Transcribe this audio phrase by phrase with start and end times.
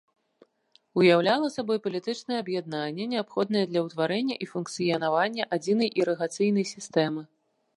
[0.99, 7.21] Уяўляла сабой палітычнае аб'яднанне, неабходнае для ўтварэння і функцыянавання адзінай ірыгацыйнай сістэмы.